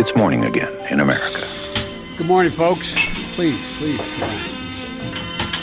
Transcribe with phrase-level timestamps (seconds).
[0.00, 1.42] It's morning again in America.
[2.16, 2.94] Good morning, folks.
[3.34, 4.06] Please, please.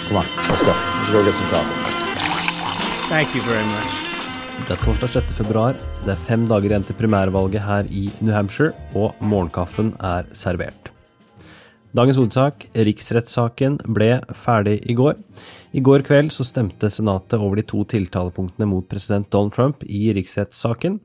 [0.08, 0.74] Come on, let's go.
[0.76, 1.78] Let's go get some coffee.
[3.08, 3.94] Thank you very much.
[4.68, 5.34] Det er torsdag 6.
[5.38, 5.80] februar.
[6.04, 10.92] Det er fem dager igjen til primærvalget her i New Hampshire, og morgenkaffen er servert.
[11.96, 15.14] Dagens hovedsak, riksrettssaken, ble ferdig i går.
[15.72, 20.10] I går kveld så stemte Senatet over de to tiltalepunktene mot president Donald Trump i
[20.18, 20.98] riksrettssaken.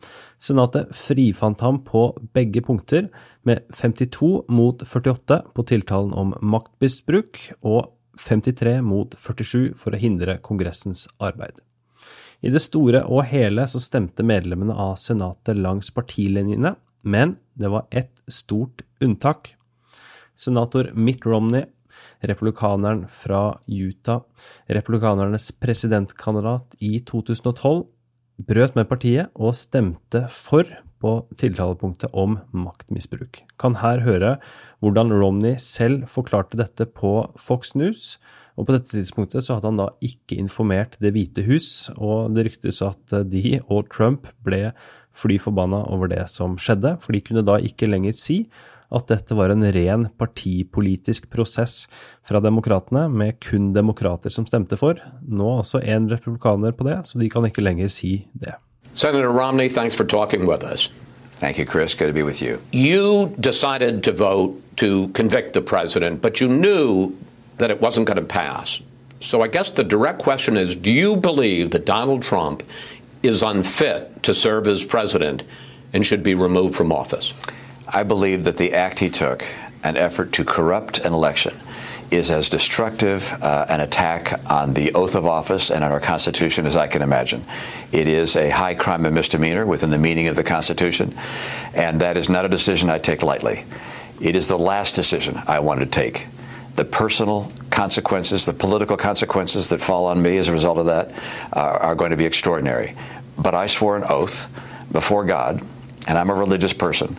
[0.42, 3.06] Senatet frifant ham på begge punkter,
[3.46, 10.40] med 52 mot 48 på tiltalen om maktmisbruk og 53 mot 47 for å hindre
[10.42, 11.62] Kongressens arbeid.
[12.42, 16.74] I det store og hele så stemte medlemmene av Senatet langs partilinjene,
[17.06, 19.54] men det var ett stort unntak.
[20.40, 21.66] Senator Mitt Romney,
[22.24, 24.22] republikaneren fra Utah,
[24.72, 27.84] republikanernes presidentkandidat i 2012,
[28.48, 30.68] brøt med partiet og stemte for
[31.00, 33.42] på tiltalepunktet om maktmisbruk.
[33.60, 34.36] Kan her høre
[34.84, 38.18] hvordan Romney selv forklarte dette på Fox News,
[38.56, 42.48] og på dette tidspunktet så hadde han da ikke informert Det hvite hus, og det
[42.48, 44.70] ryktes at de og Trump ble
[45.16, 48.42] fly forbanna over det som skjedde, for de kunne da ikke lenger si
[48.90, 51.84] at dette var en ren partipolitisk prosess
[52.26, 54.98] fra demokratene, med kun demokrater som stemte for.
[55.22, 58.56] Nå også en republikaner på det, så de kan ikke lenger si det.
[58.94, 60.90] Senator Romney, thanks for talking with us.
[61.40, 61.94] Thank you, Chris.
[61.94, 62.58] Good to be with you.
[62.72, 67.16] You decided to vote to convict the president, but you knew
[67.58, 68.80] that it wasn't going to pass.
[69.20, 72.62] So I guess the direct question is do you believe that Donald Trump
[73.22, 75.44] is unfit to serve as president
[75.92, 77.32] and should be removed from office?
[77.88, 79.44] I believe that the act he took,
[79.82, 81.54] an effort to corrupt an election,
[82.10, 86.66] is as destructive uh, an attack on the oath of office and on our Constitution
[86.66, 87.44] as I can imagine.
[87.92, 91.16] It is a high crime and misdemeanor within the meaning of the Constitution,
[91.72, 93.64] and that is not a decision I take lightly.
[94.20, 96.26] It is the last decision I want to take.
[96.74, 101.12] The personal consequences, the political consequences that fall on me as a result of that
[101.52, 102.96] uh, are going to be extraordinary.
[103.38, 104.48] But I swore an oath
[104.92, 105.62] before God,
[106.08, 107.16] and I'm a religious person.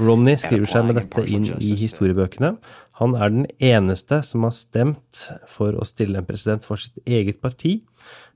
[0.00, 2.54] Romney skriver seg med dette inn i historiebøkene.
[2.98, 7.42] Han er den eneste som har stemt for å stille en president for sitt eget
[7.44, 7.78] parti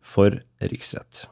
[0.05, 1.27] for riksrett.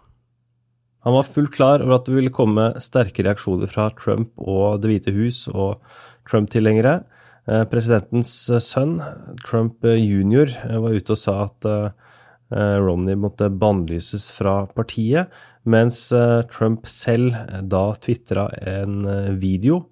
[1.07, 4.91] Han var fullt klar over at det ville komme sterke reaksjoner fra Trump og Det
[4.91, 5.81] hvite hus og
[6.29, 7.01] Trump-tilhengere.
[7.49, 8.33] Eh, presidentens
[8.65, 8.99] sønn,
[9.47, 12.10] Trump jr., var ute og sa at eh,
[12.51, 15.31] Romney måtte bannlyses fra partiet.
[15.69, 19.87] Mens eh, Trump selv eh, da tvitra en eh, video,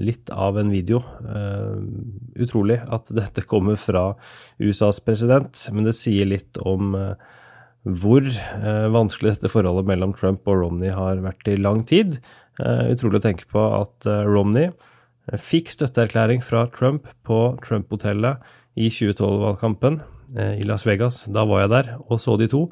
[0.00, 1.02] litt av en video.
[2.40, 4.14] Utrolig at dette kommer fra
[4.56, 6.94] USAs president, men det sier litt om
[7.84, 8.30] hvor
[8.96, 12.16] vanskelig dette forholdet mellom Trump og Romney har vært i lang tid.
[12.64, 14.72] Utrolig å tenke på at Romney
[15.36, 18.40] fikk støtteerklæring fra Trump på Trump-hotellet
[18.80, 20.00] i 2012-valgkampen
[20.34, 21.24] i Las Vegas.
[21.34, 22.66] Da var jeg der og så de to.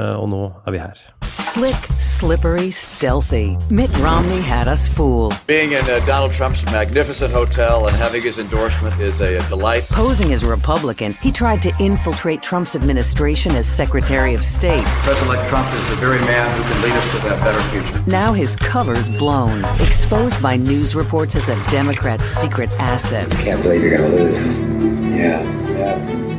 [0.00, 0.98] Eh, og nå er vi her.
[1.22, 3.56] Slick, slippery, stealthy.
[3.70, 5.34] Mitt Romney had us fooled.
[5.46, 9.84] Being in uh, Donald Trump's magnificent hotel and having his endorsement is a, a delight.
[9.88, 14.84] Posing as a Republican, he tried to infiltrate Trump's administration as Secretary of State.
[15.06, 18.10] President-elect Trump is the very man who can lead us to that better future.
[18.10, 23.32] Now his cover's blown, exposed by news reports as a Democrat's secret asset.
[23.32, 24.58] I can't believe you're going to lose.
[25.16, 25.63] Yeah, yeah.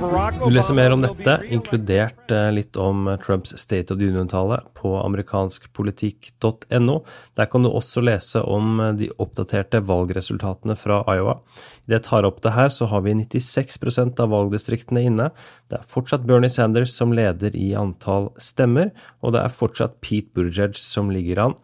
[0.06, 4.92] Du leser mer om dette, inkludert eh, litt om Trumps State of the Union-tale, på
[5.00, 6.98] amerikanskpolitikk.no.
[7.34, 11.40] Der kan du også lese om eh, de oppdaterte valgresultatene fra Iowa.
[11.88, 15.30] Idet jeg tar opp det her, så har vi 96% av valgdistriktene inne.
[15.74, 18.94] Det er fortsatt Bernie Sanders som leder i antall stemmer,
[19.26, 21.58] og det er fortsatt Pete Buttigieg som ligger an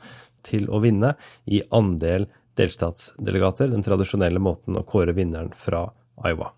[0.47, 1.13] til å vinne
[1.45, 2.25] i andel
[2.57, 5.85] delstatsdelegater, den tradisjonelle måten å kåre vinneren fra
[6.25, 6.55] Iowa.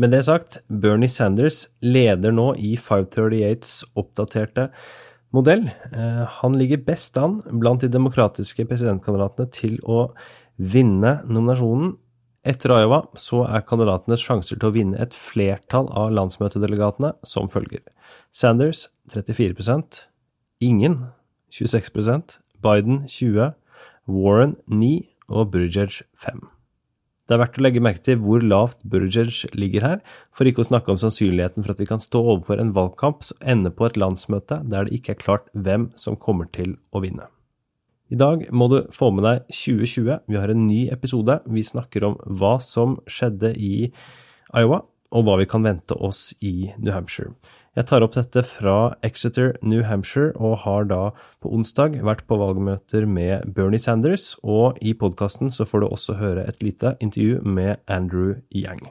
[0.00, 4.70] Med det sagt, Bernie Sanders leder nå i 538s oppdaterte
[5.36, 5.66] modell.
[5.92, 10.06] Eh, han ligger best an blant de demokratiske presidentkandidatene til å
[10.56, 11.98] vinne nominasjonen.
[12.48, 17.82] Etter Iowa så er kandidatenes sjanser til å vinne et flertall av landsmøtedelegatene som følger.
[18.32, 20.06] Sanders 34%
[20.64, 20.96] ingen
[21.52, 23.52] 26% Biden 20
[24.08, 24.94] Warren 9
[25.28, 26.40] og Buttigieg 5
[27.30, 29.98] det er verdt å legge merke til hvor lavt Burgers ligger her,
[30.34, 33.38] for ikke å snakke om sannsynligheten for at vi kan stå overfor en valgkamp som
[33.52, 37.28] ender på et landsmøte der det ikke er klart hvem som kommer til å vinne.
[38.10, 40.26] I dag må du få med deg 2020.
[40.26, 41.36] Vi har en ny episode.
[41.46, 43.92] Vi snakker om hva som skjedde i
[44.50, 44.82] Iowa,
[45.14, 47.30] og hva vi kan vente oss i New Hampshire.
[47.78, 52.38] Jeg tar opp dette fra Exeter, New Hampshire, og har da på onsdag vært på
[52.40, 57.44] valgmøter med Bernie Sanders, og i podkasten så får du også høre et lite intervju
[57.46, 58.90] med Andrew Yang.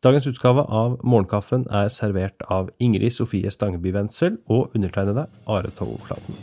[0.00, 6.36] Dagens utgave av Morgenkaffen er servert av Ingrid Sofie Stangeby Wendsel og undertegnede Are Togflaten.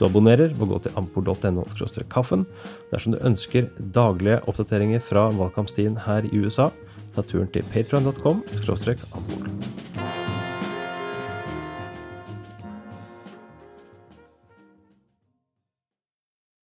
[0.00, 1.66] Du abonnerer ved å gå til ampor.no
[2.08, 2.46] kaffen.
[2.88, 6.70] Dersom du ønsker daglige oppdateringer fra valgkampstien her i USA,
[7.12, 9.39] ta turen til patreon.com ampor.